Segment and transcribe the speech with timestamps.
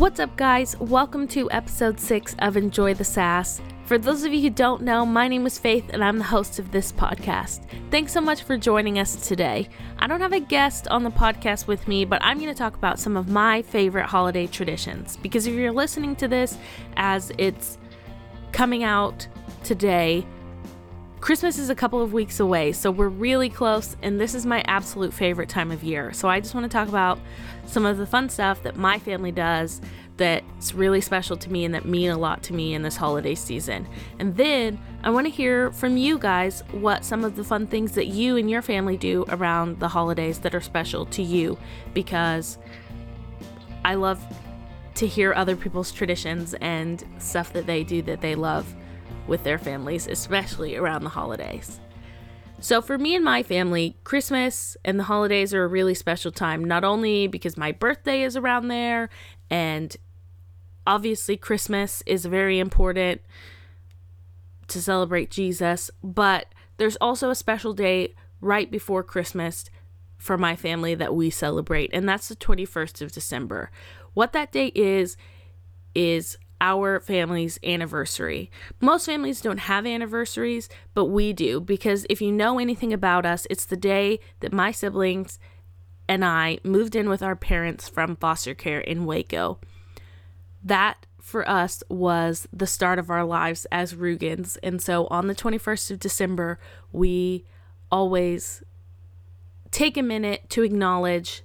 [0.00, 0.80] What's up, guys?
[0.80, 3.60] Welcome to episode 6 of Enjoy the Sass.
[3.84, 6.58] For those of you who don't know, my name is Faith and I'm the host
[6.58, 7.60] of this podcast.
[7.90, 9.68] Thanks so much for joining us today.
[9.98, 12.76] I don't have a guest on the podcast with me, but I'm going to talk
[12.76, 15.18] about some of my favorite holiday traditions.
[15.18, 16.56] Because if you're listening to this
[16.96, 17.76] as it's
[18.52, 19.28] coming out
[19.64, 20.24] today,
[21.20, 24.62] Christmas is a couple of weeks away, so we're really close, and this is my
[24.62, 26.14] absolute favorite time of year.
[26.14, 27.18] So I just want to talk about
[27.66, 29.82] some of the fun stuff that my family does
[30.16, 33.34] that's really special to me and that mean a lot to me in this holiday
[33.34, 33.86] season.
[34.18, 37.92] And then I want to hear from you guys what some of the fun things
[37.92, 41.58] that you and your family do around the holidays that are special to you
[41.92, 42.56] because
[43.84, 44.22] I love
[44.94, 48.74] to hear other people's traditions and stuff that they do that they love
[49.26, 51.80] with their families, especially around the holidays.
[52.60, 56.62] So, for me and my family, Christmas and the holidays are a really special time,
[56.62, 59.08] not only because my birthday is around there,
[59.48, 59.96] and
[60.86, 63.22] obviously, Christmas is very important
[64.68, 69.64] to celebrate Jesus, but there's also a special day right before Christmas
[70.18, 73.70] for my family that we celebrate, and that's the 21st of December.
[74.12, 75.16] What that day is,
[75.94, 78.50] is our family's anniversary.
[78.80, 83.46] Most families don't have anniversaries, but we do because if you know anything about us,
[83.50, 85.38] it's the day that my siblings
[86.08, 89.58] and I moved in with our parents from foster care in Waco.
[90.62, 94.58] That for us was the start of our lives as Rugans.
[94.62, 96.58] And so on the 21st of December,
[96.92, 97.44] we
[97.90, 98.62] always
[99.70, 101.42] take a minute to acknowledge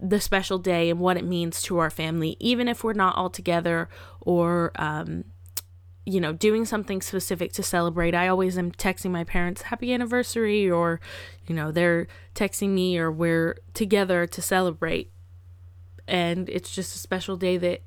[0.00, 3.30] the special day and what it means to our family, even if we're not all
[3.30, 3.88] together
[4.20, 5.24] or, um,
[6.04, 8.14] you know, doing something specific to celebrate.
[8.14, 11.00] I always am texting my parents happy anniversary, or,
[11.46, 15.10] you know, they're texting me, or we're together to celebrate.
[16.06, 17.82] And it's just a special day that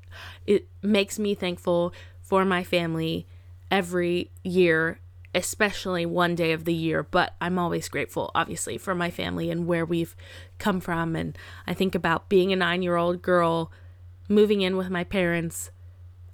[0.46, 3.26] it makes me thankful for my family
[3.70, 5.00] every year
[5.34, 9.66] especially one day of the year, but I'm always grateful, obviously, for my family and
[9.66, 10.16] where we've
[10.58, 11.14] come from.
[11.14, 13.70] And I think about being a nine year old girl
[14.28, 15.70] moving in with my parents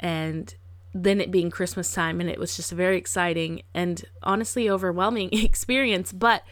[0.00, 0.54] and
[0.94, 2.20] then it being Christmas time.
[2.20, 6.12] And it was just a very exciting and honestly overwhelming experience.
[6.12, 6.42] But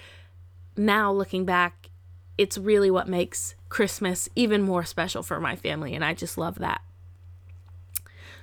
[0.76, 1.88] now looking back,
[2.36, 5.94] it's really what makes Christmas even more special for my family.
[5.94, 6.82] And I just love that.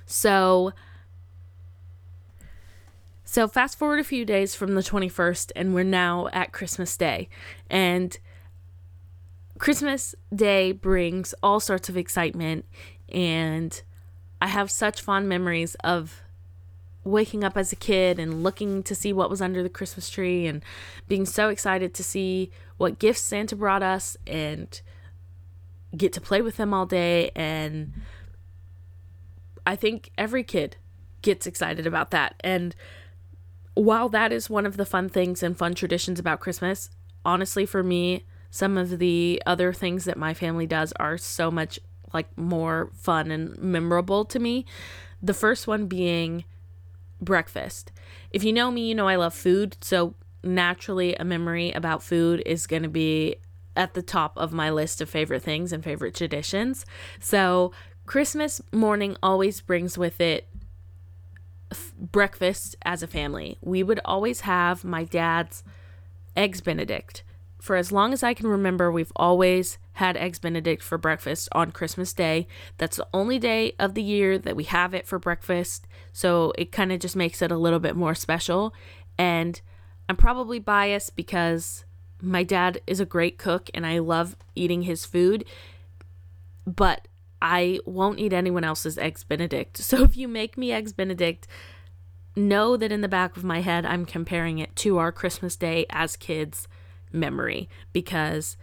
[0.06, 0.72] So,
[3.32, 7.30] so, fast forward a few days from the 21st, and we're now at Christmas Day.
[7.70, 8.14] And
[9.58, 12.66] Christmas Day brings all sorts of excitement,
[13.08, 13.80] and
[14.42, 16.20] I have such fond memories of
[17.04, 20.46] waking up as a kid and looking to see what was under the Christmas tree
[20.46, 20.62] and
[21.08, 24.82] being so excited to see what gifts Santa brought us and
[25.96, 27.30] get to play with them all day.
[27.34, 27.94] And
[29.66, 30.76] I think every kid
[31.22, 32.34] gets excited about that.
[32.40, 32.76] And
[33.74, 36.90] while that is one of the fun things and fun traditions about Christmas,
[37.24, 41.78] honestly, for me, some of the other things that my family does are so much
[42.12, 44.66] like more fun and memorable to me.
[45.22, 46.44] The first one being
[47.20, 47.92] breakfast.
[48.30, 52.42] If you know me, you know I love food, so naturally a memory about food
[52.44, 53.36] is going to be
[53.74, 56.84] at the top of my list of favorite things and favorite traditions.
[57.20, 57.72] So,
[58.04, 60.48] Christmas morning always brings with it
[61.98, 63.58] breakfast as a family.
[63.60, 65.62] We would always have my dad's
[66.36, 67.22] eggs benedict.
[67.60, 71.70] For as long as I can remember, we've always had eggs benedict for breakfast on
[71.70, 72.48] Christmas Day.
[72.78, 76.72] That's the only day of the year that we have it for breakfast, so it
[76.72, 78.74] kind of just makes it a little bit more special.
[79.16, 79.60] And
[80.08, 81.84] I'm probably biased because
[82.20, 85.44] my dad is a great cook and I love eating his food,
[86.66, 87.06] but
[87.42, 89.76] I won't eat anyone else's eggs benedict.
[89.78, 91.48] So if you make me eggs benedict,
[92.36, 95.84] know that in the back of my head I'm comparing it to our Christmas day
[95.90, 96.68] as kids
[97.10, 98.56] memory because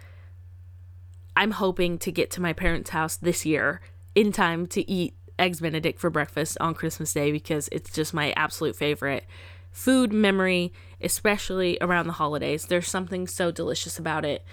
[1.36, 3.82] I'm hoping to get to my parents' house this year
[4.16, 8.32] in time to eat eggs benedict for breakfast on Christmas day because it's just my
[8.32, 9.26] absolute favorite
[9.72, 12.66] food memory especially around the holidays.
[12.66, 14.44] There's something so delicious about it.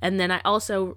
[0.00, 0.96] And then I also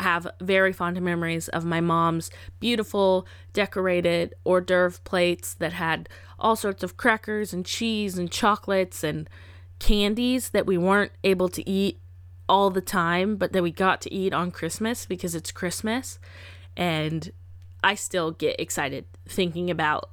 [0.00, 2.30] have very fond memories of my mom's
[2.60, 6.08] beautiful decorated hors d'oeuvre plates that had
[6.38, 9.28] all sorts of crackers and cheese and chocolates and
[9.78, 12.00] candies that we weren't able to eat
[12.48, 16.18] all the time, but that we got to eat on Christmas because it's Christmas.
[16.76, 17.32] And
[17.82, 20.10] I still get excited thinking about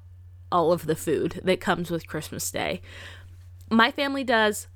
[0.52, 2.82] all of the food that comes with Christmas Day.
[3.70, 4.68] My family does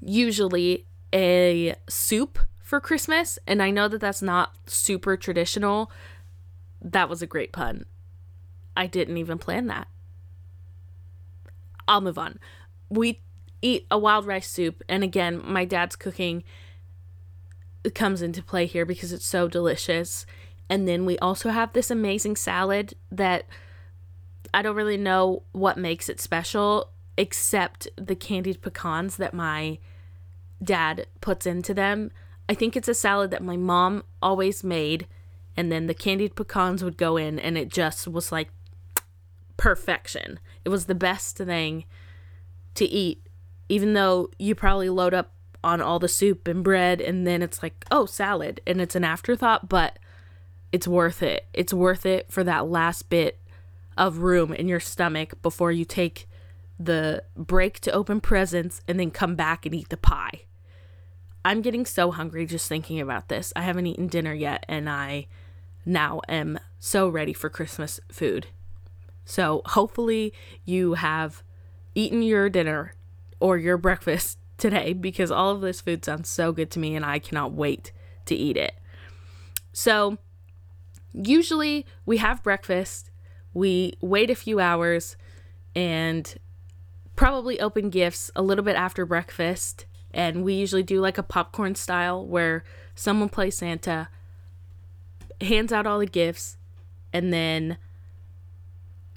[0.00, 5.90] usually a soup for Christmas, and I know that that's not super traditional
[6.82, 7.86] that was a great pun.
[8.76, 9.88] I didn't even plan that.
[11.88, 12.38] I'll move on.
[12.90, 13.22] We
[13.62, 16.44] eat a wild rice soup, and again, my dad's cooking
[17.94, 20.26] comes into play here because it's so delicious.
[20.68, 23.46] And then we also have this amazing salad that
[24.52, 29.78] I don't really know what makes it special except the candied pecans that my
[30.62, 32.10] dad puts into them.
[32.48, 35.06] I think it's a salad that my mom always made,
[35.56, 38.50] and then the candied pecans would go in, and it just was like
[39.56, 40.40] perfection.
[40.64, 41.84] It was the best thing
[42.74, 43.26] to eat,
[43.68, 47.62] even though you probably load up on all the soup and bread, and then it's
[47.62, 49.98] like, oh, salad, and it's an afterthought, but
[50.72, 51.46] it's worth it.
[51.52, 53.40] It's worth it for that last bit
[53.96, 56.28] of room in your stomach before you take
[56.78, 60.42] the break to open presents and then come back and eat the pie.
[61.48, 63.54] I'm getting so hungry just thinking about this.
[63.56, 65.28] I haven't eaten dinner yet and I
[65.86, 68.48] now am so ready for Christmas food.
[69.24, 70.34] So hopefully
[70.66, 71.42] you have
[71.94, 72.92] eaten your dinner
[73.40, 77.02] or your breakfast today because all of this food sounds so good to me and
[77.02, 77.92] I cannot wait
[78.26, 78.74] to eat it.
[79.72, 80.18] So
[81.14, 83.10] usually we have breakfast,
[83.54, 85.16] we wait a few hours
[85.74, 86.36] and
[87.16, 89.86] probably open gifts a little bit after breakfast.
[90.12, 92.64] And we usually do like a popcorn style where
[92.94, 94.08] someone plays Santa,
[95.40, 96.56] hands out all the gifts,
[97.12, 97.78] and then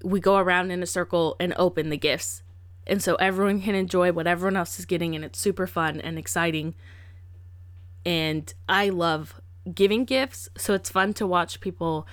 [0.03, 2.43] we go around in a circle and open the gifts.
[2.87, 6.17] And so everyone can enjoy what everyone else is getting, and it's super fun and
[6.17, 6.75] exciting.
[8.05, 9.39] And I love
[9.73, 12.07] giving gifts, so it's fun to watch people,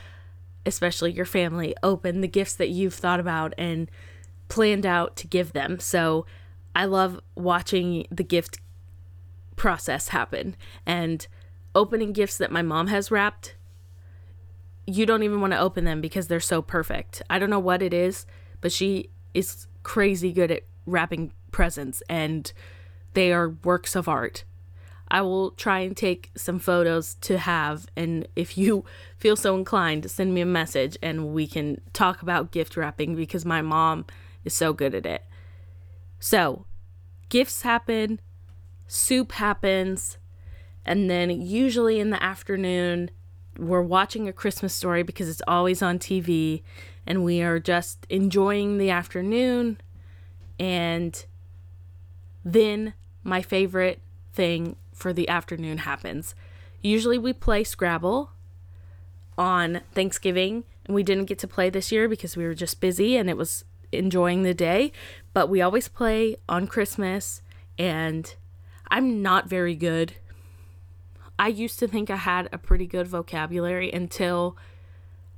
[0.67, 3.91] especially your family, open the gifts that you've thought about and
[4.49, 5.81] planned out to give them.
[5.81, 6.27] So
[6.75, 8.59] I love watching the gift
[9.59, 10.57] process happen
[10.87, 11.27] and
[11.75, 13.55] opening gifts that my mom has wrapped.
[14.87, 17.21] You don't even want to open them because they're so perfect.
[17.29, 18.25] I don't know what it is,
[18.63, 22.51] but she is crazy good at wrapping presents and
[23.13, 24.45] they are works of art.
[25.11, 27.87] I will try and take some photos to have.
[27.97, 28.85] And if you
[29.17, 33.45] feel so inclined, send me a message and we can talk about gift wrapping because
[33.45, 34.07] my mom
[34.45, 35.25] is so good at it.
[36.21, 36.65] So,
[37.29, 38.21] gifts happen,
[38.89, 40.19] soup happens,
[40.85, 43.11] and then usually in the afternoon,
[43.57, 46.63] we're watching a Christmas story because it's always on TV,
[47.07, 49.81] and we are just enjoying the afternoon.
[50.59, 51.25] And
[52.45, 54.01] then my favorite
[54.33, 56.35] thing for the afternoon happens.
[56.83, 58.31] Usually we play Scrabble
[59.37, 63.17] on Thanksgiving, and we didn't get to play this year because we were just busy
[63.17, 64.93] and it was enjoying the day.
[65.33, 67.43] But we always play on Christmas,
[67.79, 68.35] and
[68.91, 70.15] I'm not very good.
[71.39, 74.57] I used to think I had a pretty good vocabulary until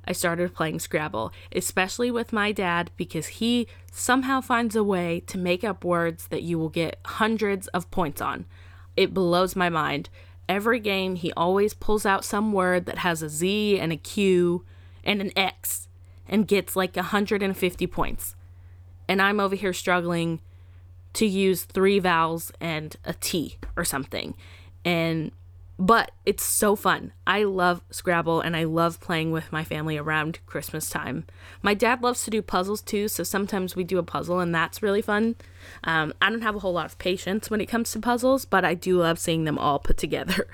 [0.05, 5.37] I started playing Scrabble, especially with my dad because he somehow finds a way to
[5.37, 8.45] make up words that you will get hundreds of points on.
[8.97, 10.09] It blows my mind.
[10.49, 14.65] Every game, he always pulls out some word that has a Z and a Q
[15.03, 15.87] and an X
[16.27, 18.35] and gets like 150 points.
[19.07, 20.41] And I'm over here struggling
[21.13, 24.35] to use three vowels and a T or something.
[24.85, 25.31] And
[25.81, 27.11] but it's so fun.
[27.25, 31.25] I love Scrabble and I love playing with my family around Christmas time.
[31.63, 34.83] My dad loves to do puzzles too, so sometimes we do a puzzle and that's
[34.83, 35.37] really fun.
[35.83, 38.63] Um, I don't have a whole lot of patience when it comes to puzzles, but
[38.63, 40.47] I do love seeing them all put together.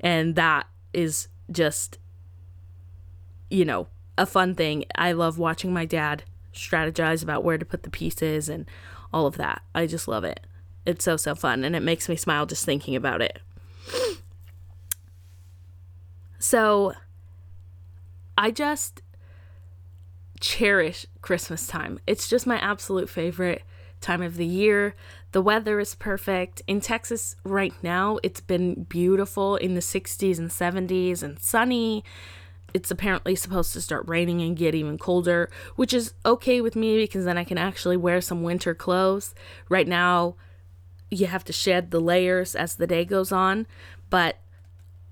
[0.00, 1.98] And that is just,
[3.50, 3.86] you know,
[4.18, 4.84] a fun thing.
[4.96, 8.66] I love watching my dad strategize about where to put the pieces and
[9.12, 9.62] all of that.
[9.74, 10.40] I just love it.
[10.84, 13.40] It's so, so fun and it makes me smile just thinking about it.
[16.38, 16.92] So
[18.36, 19.00] I just
[20.40, 22.00] cherish Christmas time.
[22.06, 23.62] It's just my absolute favorite
[24.00, 24.96] time of the year.
[25.30, 26.60] The weather is perfect.
[26.66, 32.04] In Texas right now, it's been beautiful in the 60s and 70s and sunny.
[32.74, 36.96] It's apparently supposed to start raining and get even colder, which is okay with me
[36.98, 39.34] because then I can actually wear some winter clothes.
[39.68, 40.36] Right now,
[41.10, 43.66] you have to shed the layers as the day goes on,
[44.08, 44.38] but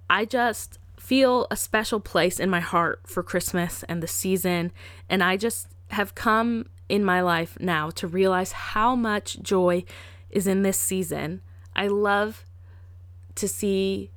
[0.09, 4.73] I just feel a special place in my heart for Christmas and the season.
[5.09, 9.85] And I just have come in my life now to realize how much joy
[10.31, 11.41] is in this season.
[11.75, 12.45] I love
[13.37, 14.11] to see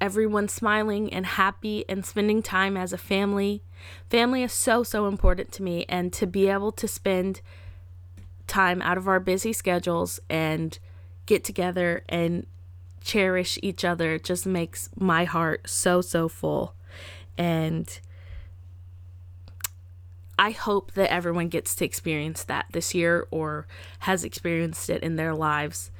[0.00, 3.62] everyone smiling and happy and spending time as a family.
[4.10, 5.84] Family is so, so important to me.
[5.88, 7.40] And to be able to spend
[8.46, 10.78] time out of our busy schedules and
[11.26, 12.46] get together and
[13.00, 16.74] cherish each other just makes my heart so, so full.
[17.36, 18.00] And
[20.38, 23.66] I hope that everyone gets to experience that this year or
[24.00, 25.90] has experienced it in their lives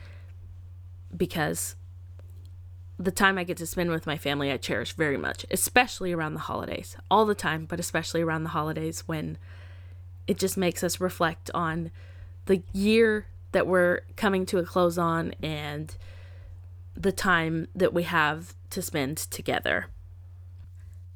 [1.17, 1.75] because
[2.99, 6.35] the time I get to spend with my family I cherish very much, especially around
[6.35, 6.97] the holidays.
[7.11, 9.39] All the time, but especially around the holidays when
[10.27, 11.91] it just makes us reflect on
[12.47, 15.97] the year that we're coming to a close on and
[16.95, 19.87] the time that we have to spend together.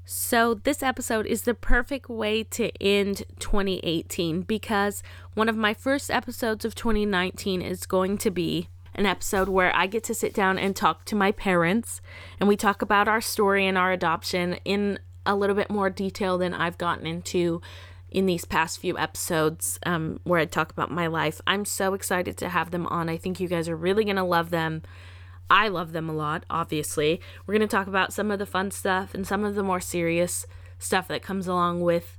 [0.05, 5.03] So, this episode is the perfect way to end 2018 because
[5.35, 9.87] one of my first episodes of 2019 is going to be an episode where I
[9.87, 12.01] get to sit down and talk to my parents
[12.39, 16.39] and we talk about our story and our adoption in a little bit more detail
[16.39, 17.61] than I've gotten into
[18.11, 21.41] in these past few episodes um, where I talk about my life.
[21.47, 23.09] I'm so excited to have them on.
[23.09, 24.83] I think you guys are really going to love them.
[25.49, 27.21] I love them a lot, obviously.
[27.47, 29.81] We're going to talk about some of the fun stuff and some of the more
[29.81, 30.47] serious
[30.79, 32.19] stuff that comes along with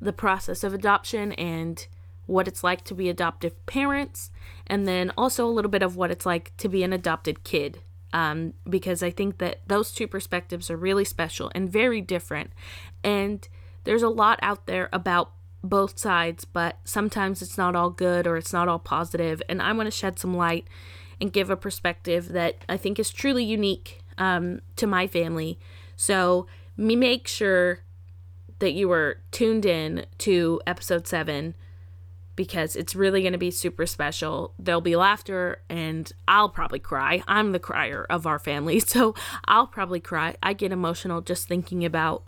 [0.00, 1.86] the process of adoption and
[2.32, 4.30] what it's like to be adoptive parents,
[4.66, 7.80] and then also a little bit of what it's like to be an adopted kid.
[8.14, 12.50] Um, because I think that those two perspectives are really special and very different.
[13.02, 13.48] And
[13.84, 15.32] there's a lot out there about
[15.64, 19.42] both sides, but sometimes it's not all good or it's not all positive.
[19.48, 20.66] And I want to shed some light
[21.22, 25.58] and give a perspective that I think is truly unique um, to my family.
[25.96, 26.46] So,
[26.76, 27.80] me make sure
[28.58, 31.54] that you are tuned in to episode seven
[32.34, 34.54] because it's really going to be super special.
[34.58, 37.22] There'll be laughter and I'll probably cry.
[37.28, 40.36] I'm the crier of our family, so I'll probably cry.
[40.42, 42.24] I get emotional just thinking about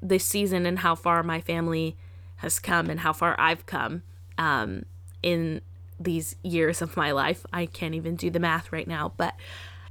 [0.00, 1.96] this season and how far my family
[2.36, 4.02] has come and how far I've come
[4.36, 4.84] um,
[5.22, 5.60] in
[5.98, 7.44] these years of my life.
[7.52, 9.34] I can't even do the math right now, but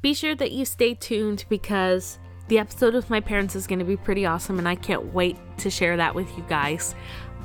[0.01, 3.86] be sure that you stay tuned because the episode with my parents is going to
[3.86, 6.96] be pretty awesome and I can't wait to share that with you guys.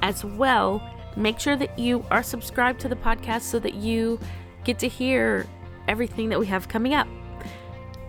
[0.03, 0.81] As well,
[1.17, 4.19] make sure that you are subscribed to the podcast so that you
[4.65, 5.47] get to hear
[5.89, 7.07] everything that we have coming up.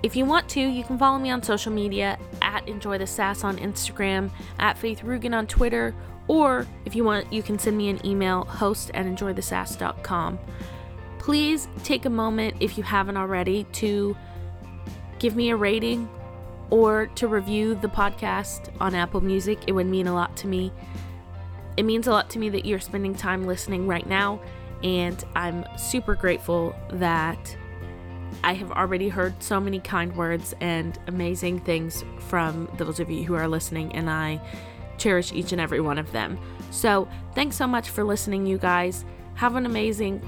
[0.03, 3.43] If you want to, you can follow me on social media at Enjoy the Sass
[3.43, 5.95] on Instagram, at Faith Rugen on Twitter,
[6.27, 10.39] or if you want, you can send me an email, host at enjoythesass.com.
[11.19, 14.15] Please take a moment, if you haven't already, to
[15.19, 16.09] give me a rating
[16.69, 19.59] or to review the podcast on Apple Music.
[19.67, 20.71] It would mean a lot to me.
[21.77, 24.39] It means a lot to me that you're spending time listening right now,
[24.83, 27.57] and I'm super grateful that
[28.43, 33.23] I have already heard so many kind words and amazing things from those of you
[33.23, 34.41] who are listening, and I
[34.97, 36.37] cherish each and every one of them.
[36.71, 39.05] So, thanks so much for listening, you guys.
[39.35, 40.21] Have an amazing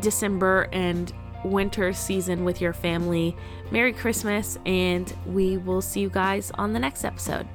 [0.00, 1.12] December and
[1.44, 3.36] winter season with your family.
[3.70, 7.48] Merry Christmas, and we will see you guys on the next episode.